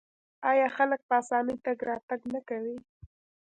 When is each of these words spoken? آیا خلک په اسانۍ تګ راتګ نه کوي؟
آیا 0.49 0.67
خلک 0.77 0.99
په 1.07 1.13
اسانۍ 1.21 1.55
تګ 1.65 1.77
راتګ 1.87 2.19
نه 2.33 2.39
کوي؟ 2.47 2.77